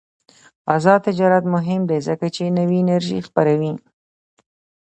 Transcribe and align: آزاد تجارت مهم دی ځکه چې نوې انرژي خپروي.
آزاد 0.75 0.99
تجارت 1.07 1.43
مهم 1.55 1.81
دی 1.89 1.99
ځکه 2.07 2.25
چې 2.35 2.55
نوې 2.57 2.77
انرژي 2.83 3.19
خپروي. 3.27 3.73